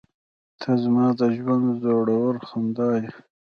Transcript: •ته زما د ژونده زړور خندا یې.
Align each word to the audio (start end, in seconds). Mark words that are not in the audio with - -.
•ته 0.59 0.71
زما 0.83 1.05
د 1.19 1.21
ژونده 1.37 1.73
زړور 1.83 2.35
خندا 2.47 2.89
یې. 3.01 3.11